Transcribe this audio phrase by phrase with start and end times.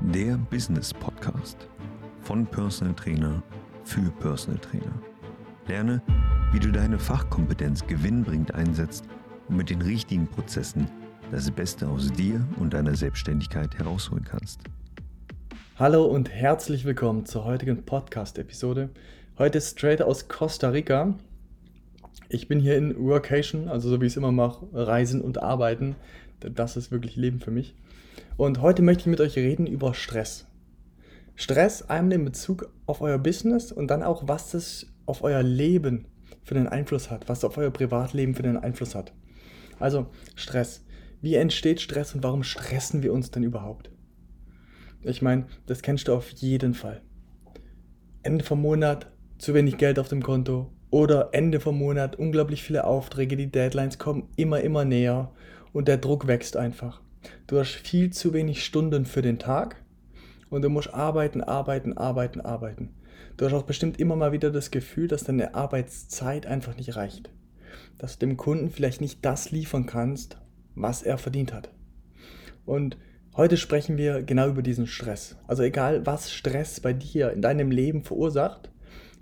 [0.00, 1.66] der Business Podcast
[2.20, 3.42] von Personal Trainer
[3.84, 5.02] für Personal Trainer.
[5.66, 6.00] Lerne,
[6.52, 9.04] wie du deine Fachkompetenz gewinnbringend einsetzt
[9.48, 10.88] und mit den richtigen Prozessen
[11.32, 14.60] das Beste aus dir und deiner Selbstständigkeit herausholen kannst.
[15.76, 18.90] Hallo und herzlich willkommen zur heutigen Podcast-Episode.
[19.36, 21.14] Heute straight aus Costa Rica.
[22.28, 25.96] Ich bin hier in Workation, also so wie ich es immer mache, reisen und arbeiten.
[26.38, 27.74] Das ist wirklich Leben für mich.
[28.36, 30.46] Und heute möchte ich mit euch reden über Stress.
[31.34, 36.06] Stress einmal in Bezug auf euer Business und dann auch, was das auf euer Leben
[36.42, 39.12] für den Einfluss hat, was auf euer Privatleben für den Einfluss hat.
[39.78, 40.84] Also Stress.
[41.20, 43.90] Wie entsteht Stress und warum stressen wir uns denn überhaupt?
[45.02, 47.02] Ich meine, das kennst du auf jeden Fall.
[48.22, 52.84] Ende vom Monat, zu wenig Geld auf dem Konto oder Ende vom Monat unglaublich viele
[52.84, 55.32] Aufträge, die Deadlines kommen immer, immer näher
[55.72, 57.00] und der Druck wächst einfach.
[57.46, 59.82] Du hast viel zu wenig Stunden für den Tag
[60.50, 62.94] und du musst arbeiten, arbeiten, arbeiten, arbeiten.
[63.36, 67.30] Du hast auch bestimmt immer mal wieder das Gefühl, dass deine Arbeitszeit einfach nicht reicht.
[67.98, 70.38] Dass du dem Kunden vielleicht nicht das liefern kannst,
[70.74, 71.70] was er verdient hat.
[72.64, 72.96] Und
[73.36, 75.36] heute sprechen wir genau über diesen Stress.
[75.46, 78.70] Also egal, was Stress bei dir in deinem Leben verursacht,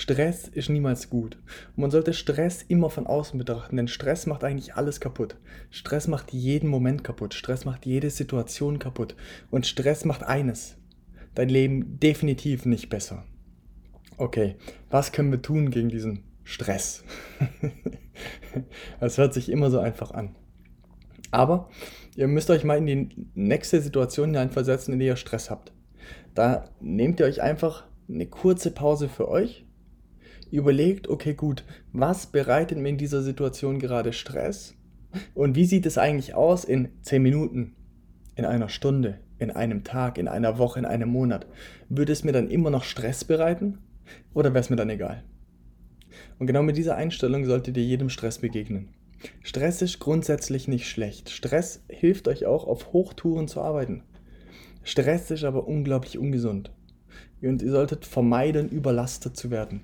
[0.00, 1.36] Stress ist niemals gut.
[1.76, 5.36] Man sollte Stress immer von außen betrachten, denn Stress macht eigentlich alles kaputt.
[5.68, 7.34] Stress macht jeden Moment kaputt.
[7.34, 9.14] Stress macht jede Situation kaputt.
[9.50, 10.78] Und Stress macht eines.
[11.34, 13.24] Dein Leben definitiv nicht besser.
[14.16, 14.56] Okay,
[14.88, 17.04] was können wir tun gegen diesen Stress?
[19.00, 20.34] das hört sich immer so einfach an.
[21.30, 21.68] Aber
[22.16, 25.74] ihr müsst euch mal in die nächste Situation hineinversetzen, in der ihr Stress habt.
[26.34, 29.66] Da nehmt ihr euch einfach eine kurze Pause für euch
[30.50, 34.74] überlegt, okay, gut, was bereitet mir in dieser Situation gerade Stress?
[35.34, 37.74] Und wie sieht es eigentlich aus in 10 Minuten,
[38.36, 41.46] in einer Stunde, in einem Tag, in einer Woche, in einem Monat?
[41.88, 43.78] Würde es mir dann immer noch Stress bereiten?
[44.34, 45.24] Oder wäre es mir dann egal?
[46.38, 48.88] Und genau mit dieser Einstellung solltet ihr jedem Stress begegnen.
[49.42, 51.30] Stress ist grundsätzlich nicht schlecht.
[51.30, 54.02] Stress hilft euch auch auf Hochtouren zu arbeiten.
[54.82, 56.72] Stress ist aber unglaublich ungesund.
[57.42, 59.82] Und ihr solltet vermeiden, überlastet zu werden.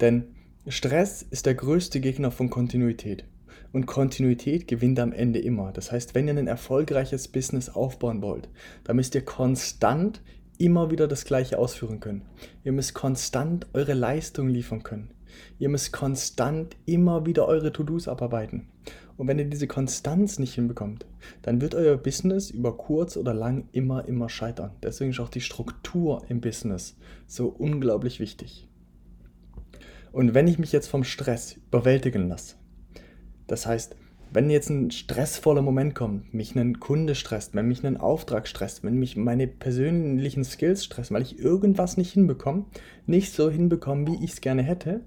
[0.00, 0.24] Denn
[0.66, 3.24] Stress ist der größte Gegner von Kontinuität.
[3.72, 5.72] Und Kontinuität gewinnt am Ende immer.
[5.72, 8.48] Das heißt, wenn ihr ein erfolgreiches Business aufbauen wollt,
[8.84, 10.22] dann müsst ihr konstant
[10.58, 12.22] immer wieder das Gleiche ausführen können.
[12.64, 15.10] Ihr müsst konstant eure Leistung liefern können.
[15.58, 18.68] Ihr müsst konstant immer wieder eure To-Dos abarbeiten.
[19.16, 21.04] Und wenn ihr diese Konstanz nicht hinbekommt,
[21.42, 24.70] dann wird euer Business über kurz oder lang immer, immer scheitern.
[24.82, 28.68] Deswegen ist auch die Struktur im Business so unglaublich wichtig.
[30.12, 32.54] Und wenn ich mich jetzt vom Stress überwältigen lasse,
[33.48, 33.96] das heißt,
[34.30, 38.84] wenn jetzt ein stressvoller Moment kommt, mich ein Kunde stresst, wenn mich ein Auftrag stresst,
[38.84, 42.66] wenn mich meine persönlichen Skills stressen, weil ich irgendwas nicht hinbekomme,
[43.06, 45.00] nicht so hinbekomme, wie ich es gerne hätte,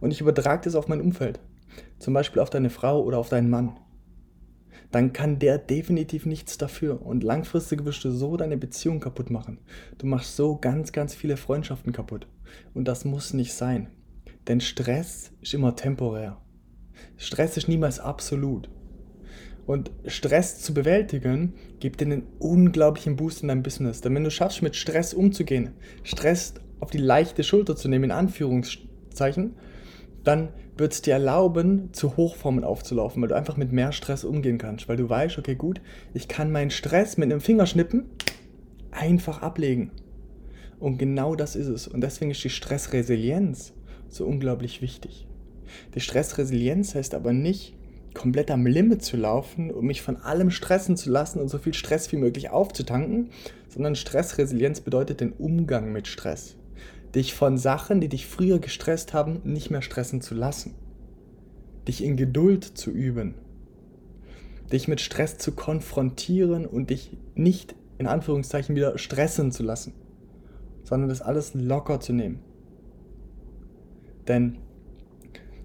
[0.00, 1.40] und ich übertrage das auf mein Umfeld,
[1.98, 3.76] zum Beispiel auf deine Frau oder auf deinen Mann,
[4.90, 7.04] dann kann der definitiv nichts dafür.
[7.04, 9.58] Und langfristig wirst du so deine Beziehung kaputt machen.
[9.98, 12.26] Du machst so ganz, ganz viele Freundschaften kaputt.
[12.74, 13.88] Und das muss nicht sein.
[14.48, 16.38] Denn Stress ist immer temporär.
[17.16, 18.68] Stress ist niemals absolut.
[19.66, 24.00] Und Stress zu bewältigen, gibt dir einen unglaublichen Boost in deinem Business.
[24.00, 28.10] Denn wenn du schaffst, mit Stress umzugehen, Stress auf die leichte Schulter zu nehmen, in
[29.20, 29.54] Anführungszeichen,
[30.24, 34.58] dann wird es dir erlauben, zu Hochformen aufzulaufen, weil du einfach mit mehr Stress umgehen
[34.58, 35.80] kannst, weil du weißt, okay, gut,
[36.14, 38.06] ich kann meinen Stress mit einem Fingerschnippen
[38.90, 39.92] einfach ablegen.
[40.78, 41.88] Und genau das ist es.
[41.88, 43.72] Und deswegen ist die Stressresilienz
[44.08, 45.26] so unglaublich wichtig.
[45.94, 47.74] Die Stressresilienz heißt aber nicht,
[48.12, 51.74] komplett am Limit zu laufen, um mich von allem stressen zu lassen und so viel
[51.74, 53.30] Stress wie möglich aufzutanken,
[53.68, 56.56] sondern Stressresilienz bedeutet den Umgang mit Stress
[57.14, 60.74] dich von Sachen, die dich früher gestresst haben, nicht mehr stressen zu lassen.
[61.88, 63.34] Dich in Geduld zu üben.
[64.72, 69.92] Dich mit Stress zu konfrontieren und dich nicht in Anführungszeichen wieder stressen zu lassen,
[70.84, 72.38] sondern das alles locker zu nehmen.
[74.28, 74.58] Denn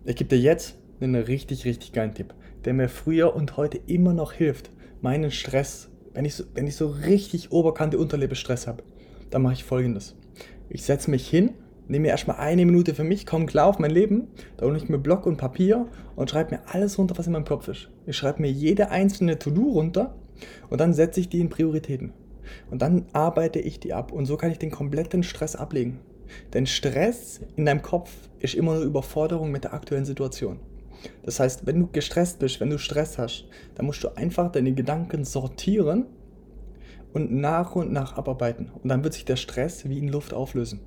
[0.06, 2.34] ich gebe dir jetzt einen richtig, richtig geilen Tipp,
[2.66, 4.72] der mir früher und heute immer noch hilft,
[5.02, 8.84] meinen Stress, wenn ich so, wenn ich so richtig oberkante Unterlebestress habe,
[9.30, 10.16] dann mache ich folgendes.
[10.70, 11.52] Ich setze mich hin,
[11.88, 14.28] nehme mir erstmal eine Minute für mich, komme klar auf mein Leben,
[14.58, 17.46] da hole ich mir Block und Papier und schreibe mir alles runter, was in meinem
[17.46, 17.90] Kopf ist.
[18.06, 20.16] Ich schreibe mir jede einzelne To-Do runter
[20.70, 22.14] und dann setze ich die in Prioritäten.
[22.70, 26.00] Und dann arbeite ich die ab und so kann ich den kompletten Stress ablegen.
[26.54, 30.60] Denn Stress in deinem Kopf ist immer nur Überforderung mit der aktuellen Situation.
[31.24, 34.74] Das heißt, wenn du gestresst bist, wenn du Stress hast, dann musst du einfach deine
[34.74, 36.08] Gedanken sortieren
[37.16, 38.70] und nach und nach abarbeiten.
[38.84, 40.82] Und dann wird sich der Stress wie in Luft auflösen.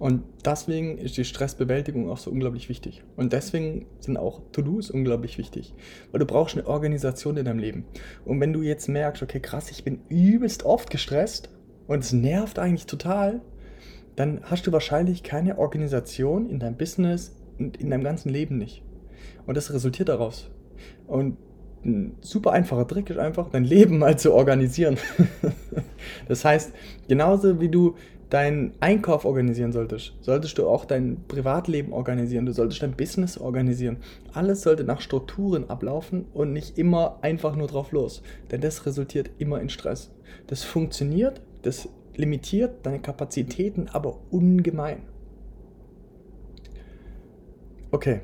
[0.00, 3.04] Und deswegen ist die Stressbewältigung auch so unglaublich wichtig.
[3.14, 5.74] Und deswegen sind auch To-Dos unglaublich wichtig.
[6.10, 7.84] Weil du brauchst eine Organisation in deinem Leben.
[8.24, 11.50] Und wenn du jetzt merkst, okay, krass, ich bin übelst oft gestresst
[11.86, 13.42] und es nervt eigentlich total,
[14.16, 18.82] dann hast du wahrscheinlich keine Organisation in deinem Business und in deinem ganzen Leben nicht.
[19.46, 20.50] Und das resultiert daraus.
[21.06, 21.36] Und
[21.86, 24.98] ein super einfacher Trick ist einfach, dein Leben mal zu organisieren.
[26.28, 26.72] das heißt,
[27.08, 27.94] genauso wie du
[28.30, 33.98] deinen Einkauf organisieren solltest, solltest du auch dein Privatleben organisieren, du solltest dein Business organisieren.
[34.32, 39.30] Alles sollte nach Strukturen ablaufen und nicht immer einfach nur drauf los, denn das resultiert
[39.38, 40.10] immer in Stress.
[40.48, 45.02] Das funktioniert, das limitiert deine Kapazitäten aber ungemein.
[47.92, 48.20] Okay,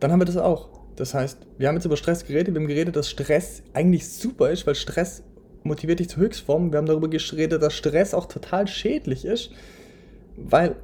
[0.00, 0.75] dann haben wir das auch.
[0.96, 4.50] Das heißt, wir haben jetzt über Stress geredet, wir haben geredet, dass Stress eigentlich super
[4.50, 5.22] ist, weil Stress
[5.62, 6.72] motiviert dich zur Höchstform.
[6.72, 9.50] Wir haben darüber geredet, dass Stress auch total schädlich ist,
[10.36, 10.76] weil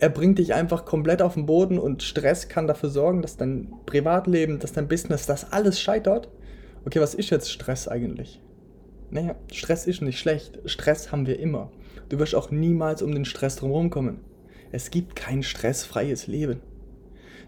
[0.00, 3.72] er bringt dich einfach komplett auf den Boden und Stress kann dafür sorgen, dass dein
[3.84, 6.28] Privatleben, dass dein Business, das alles scheitert.
[6.84, 8.40] Okay, was ist jetzt Stress eigentlich?
[9.10, 10.60] Naja, Stress ist nicht schlecht.
[10.66, 11.72] Stress haben wir immer.
[12.08, 14.20] Du wirst auch niemals um den Stress drumherum kommen.
[14.70, 16.60] Es gibt kein stressfreies Leben.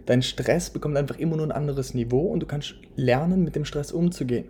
[0.05, 3.65] Dein Stress bekommt einfach immer nur ein anderes Niveau und du kannst lernen, mit dem
[3.65, 4.45] Stress umzugehen.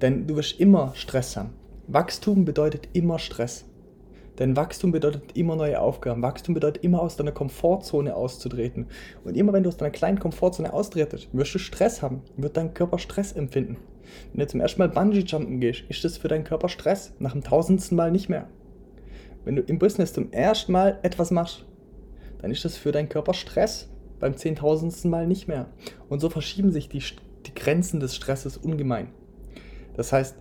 [0.00, 1.54] Denn du wirst immer Stress haben.
[1.88, 3.64] Wachstum bedeutet immer Stress.
[4.38, 6.22] Denn Wachstum bedeutet immer neue Aufgaben.
[6.22, 8.86] Wachstum bedeutet immer aus deiner Komfortzone auszutreten.
[9.24, 12.74] Und immer wenn du aus deiner kleinen Komfortzone austretest, wirst du Stress haben, wird dein
[12.74, 13.78] Körper Stress empfinden.
[14.32, 17.14] Wenn du zum ersten Mal Bungee-Jumpen gehst, ist das für deinen Körper Stress.
[17.18, 18.46] Nach dem tausendsten Mal nicht mehr.
[19.44, 21.64] Wenn du im Business zum ersten Mal etwas machst,
[22.42, 23.88] dann ist das für deinen Körper Stress.
[24.20, 25.66] Beim zehntausendsten Mal nicht mehr.
[26.08, 27.02] Und so verschieben sich die,
[27.46, 29.08] die Grenzen des Stresses ungemein.
[29.96, 30.36] Das heißt,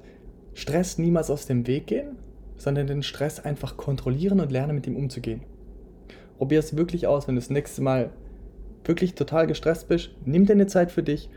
[0.54, 2.18] Stress niemals aus dem Weg gehen,
[2.58, 5.42] sondern den Stress einfach kontrollieren und lernen, mit ihm umzugehen.
[6.38, 8.12] Probier es wirklich aus, wenn du das nächste Mal
[8.84, 11.30] wirklich total gestresst bist, nimm dir eine Zeit für dich,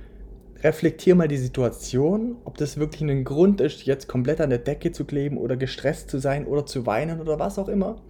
[0.63, 4.93] reflektier mal die Situation, ob das wirklich ein Grund ist, jetzt komplett an der Decke
[4.93, 8.01] zu kleben oder gestresst zu sein oder zu weinen oder was auch immer.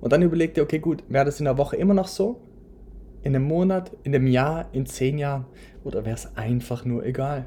[0.00, 2.40] Und dann überleg dir, okay, gut, wäre das in der Woche immer noch so?
[3.22, 5.46] In einem Monat, in einem Jahr, in zehn Jahren?
[5.84, 7.46] Oder wäre es einfach nur egal?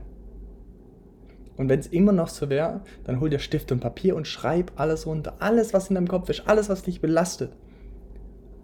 [1.56, 4.72] Und wenn es immer noch so wäre, dann hol dir Stift und Papier und schreib
[4.76, 5.36] alles runter.
[5.40, 7.56] Alles, was in deinem Kopf ist, alles, was dich belastet.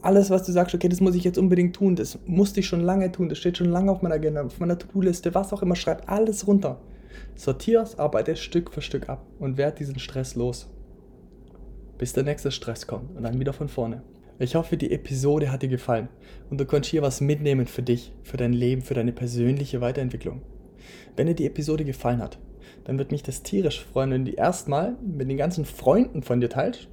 [0.02, 2.80] Alles, was du sagst, okay, das muss ich jetzt unbedingt tun, das musste ich schon
[2.80, 5.76] lange tun, das steht schon lange auf meiner Agenda, auf meiner To-Do-Liste, was auch immer,
[5.76, 6.80] schreib alles runter.
[7.36, 10.70] Sortier's, arbeite Stück für Stück ab und werd diesen Stress los.
[11.98, 14.02] Bis der nächste Stress kommt und dann wieder von vorne.
[14.42, 16.08] Ich hoffe, die Episode hat dir gefallen
[16.50, 20.42] und du konntest hier was mitnehmen für dich, für dein Leben, für deine persönliche Weiterentwicklung.
[21.18, 22.40] Wenn dir die Episode gefallen hat,
[22.86, 26.40] dann wird mich das tierisch freuen, wenn du die erstmal mit den ganzen Freunden von
[26.40, 26.88] dir teilst,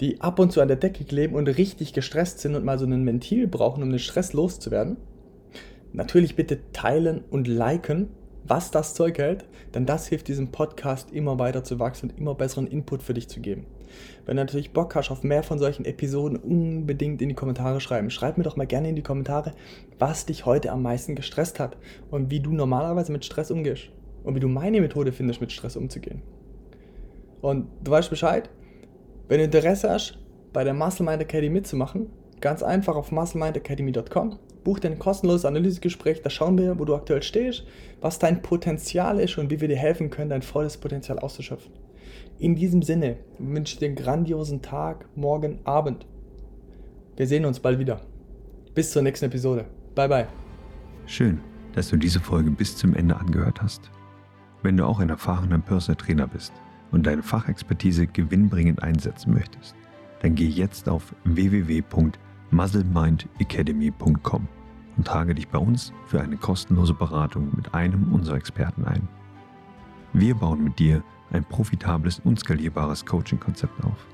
[0.00, 2.84] die ab und zu an der Decke kleben und richtig gestresst sind und mal so
[2.84, 4.96] ein Ventil brauchen, um den Stress loszuwerden.
[5.92, 8.08] Natürlich bitte teilen und liken,
[8.46, 9.44] was das Zeug hält,
[9.74, 13.28] denn das hilft diesem Podcast immer weiter zu wachsen und immer besseren Input für dich
[13.28, 13.66] zu geben.
[14.26, 18.10] Wenn du natürlich Bock hast auf mehr von solchen Episoden, unbedingt in die Kommentare schreiben.
[18.10, 19.52] Schreib mir doch mal gerne in die Kommentare,
[19.98, 21.76] was dich heute am meisten gestresst hat
[22.10, 23.90] und wie du normalerweise mit Stress umgehst
[24.24, 26.22] und wie du meine Methode findest, mit Stress umzugehen.
[27.40, 28.48] Und du weißt Bescheid,
[29.28, 30.18] wenn du Interesse hast,
[30.52, 36.30] bei der Musclemind Academy mitzumachen, ganz einfach auf musclemindacademy.com, buch dir ein kostenloses Analysegespräch, da
[36.30, 37.64] schauen wir, wo du aktuell stehst,
[38.00, 41.72] was dein Potenzial ist und wie wir dir helfen können, dein volles Potenzial auszuschöpfen.
[42.38, 46.06] In diesem Sinne wünsche ich dir einen grandiosen Tag, morgen, Abend.
[47.16, 48.00] Wir sehen uns bald wieder.
[48.74, 49.66] Bis zur nächsten Episode.
[49.94, 50.26] Bye bye.
[51.06, 51.40] Schön,
[51.74, 53.90] dass du diese Folge bis zum Ende angehört hast.
[54.62, 56.52] Wenn du auch ein erfahrener Personal Trainer bist
[56.90, 59.76] und deine Fachexpertise gewinnbringend einsetzen möchtest,
[60.22, 61.14] dann geh jetzt auf
[62.54, 64.48] www.muzzlemindacademy.com
[64.96, 69.08] und trage dich bei uns für eine kostenlose Beratung mit einem unserer Experten ein.
[70.12, 74.06] Wir bauen mit dir ein profitables und skalierbares Coaching-Konzept auf,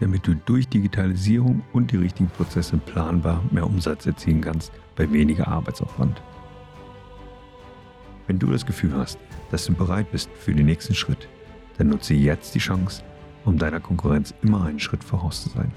[0.00, 5.48] damit du durch Digitalisierung und die richtigen Prozesse planbar mehr Umsatz erzielen kannst bei weniger
[5.48, 6.22] Arbeitsaufwand.
[8.26, 9.18] Wenn du das Gefühl hast,
[9.50, 11.28] dass du bereit bist für den nächsten Schritt,
[11.76, 13.02] dann nutze jetzt die Chance,
[13.44, 15.70] um deiner Konkurrenz immer einen Schritt voraus zu sein.